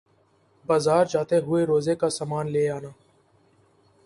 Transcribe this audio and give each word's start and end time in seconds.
بازار 0.65 1.05
جاتے 1.11 1.37
ہوئے 1.45 1.61
روزہ 1.65 1.93
کا 2.01 2.09
سامان 2.09 2.45
لے 2.53 2.63
آنا 2.69 2.89